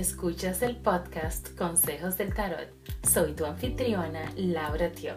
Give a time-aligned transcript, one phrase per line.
[0.00, 2.70] Escuchas el podcast Consejos del Tarot.
[3.06, 5.14] Soy tu anfitriona, Laura Tio.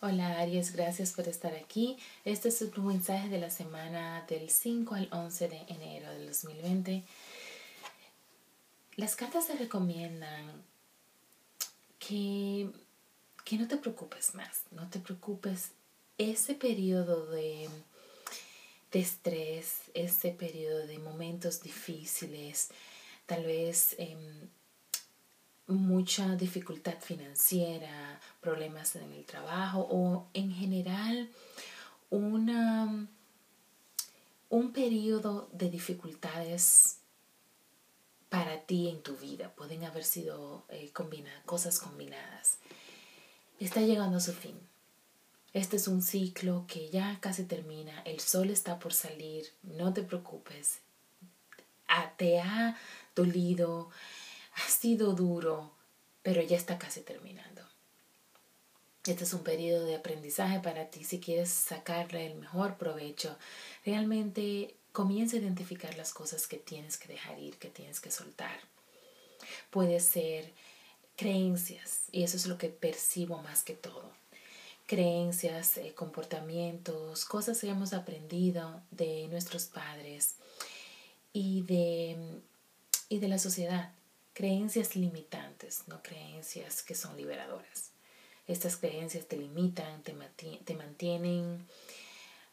[0.00, 1.98] Hola Aries, gracias por estar aquí.
[2.24, 7.02] Este es tu mensaje de la semana del 5 al 11 de enero del 2020.
[8.94, 10.62] Las cartas te recomiendan
[11.98, 12.70] que,
[13.44, 15.72] que no te preocupes más, no te preocupes.
[16.16, 17.68] Ese periodo de
[18.92, 22.70] de estrés, ese periodo de momentos difíciles,
[23.26, 24.48] tal vez em,
[25.66, 31.30] mucha dificultad financiera, problemas en el trabajo o en general
[32.10, 33.08] una,
[34.48, 36.98] un periodo de dificultades
[38.28, 39.54] para ti en tu vida.
[39.54, 40.92] Pueden haber sido eh,
[41.44, 42.58] cosas combinadas.
[43.58, 44.69] Está llegando a su fin.
[45.52, 50.02] Este es un ciclo que ya casi termina, el sol está por salir, no te
[50.02, 50.78] preocupes.
[51.88, 52.78] Ah, te ha
[53.16, 53.90] dolido,
[54.54, 55.72] ha sido duro,
[56.22, 57.62] pero ya está casi terminando.
[59.04, 63.36] Este es un periodo de aprendizaje para ti si quieres sacarle el mejor provecho.
[63.84, 68.60] Realmente comienza a identificar las cosas que tienes que dejar ir, que tienes que soltar.
[69.70, 70.52] Puede ser
[71.16, 74.20] creencias y eso es lo que percibo más que todo
[74.90, 80.34] creencias, eh, comportamientos, cosas que hemos aprendido de nuestros padres
[81.32, 82.16] y de,
[83.08, 83.92] y de la sociedad.
[84.32, 87.92] Creencias limitantes, no creencias que son liberadoras.
[88.48, 90.12] Estas creencias te limitan, te,
[90.64, 91.64] te mantienen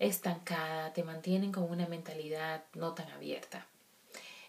[0.00, 3.64] estancada, te mantienen con una mentalidad no tan abierta.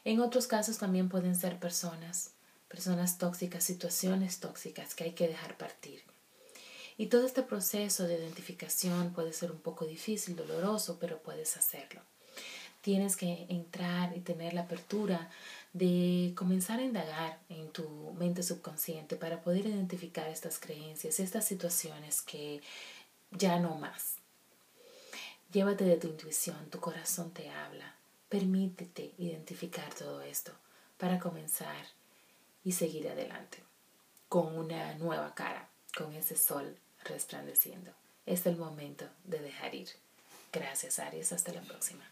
[0.05, 2.31] En otros casos también pueden ser personas,
[2.67, 6.14] personas tóxicas, situaciones tóxicas que hay que dejar partir
[6.97, 12.01] y todo este proceso de identificación puede ser un poco difícil, doloroso, pero puedes hacerlo.
[12.81, 15.29] Tienes que entrar y tener la apertura
[15.73, 22.21] de comenzar a indagar en tu mente subconsciente para poder identificar estas creencias, estas situaciones
[22.21, 22.61] que
[23.31, 24.15] ya no más.
[25.51, 27.95] Llévate de tu intuición, tu corazón te habla.
[28.29, 30.51] Permítete identificar todo esto
[30.97, 31.85] para comenzar
[32.63, 33.63] y seguir adelante
[34.29, 37.91] con una nueva cara, con ese sol resplandeciendo.
[38.25, 39.89] Es el momento de dejar ir.
[40.51, 41.31] Gracias, Aries.
[41.31, 42.03] Hasta la próxima.